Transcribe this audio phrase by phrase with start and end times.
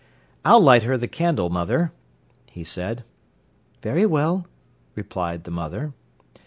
[0.43, 1.91] "I'll light her the candle, mother,"
[2.49, 3.03] he said.
[3.83, 4.47] "Very well,"
[4.95, 5.93] replied the mother.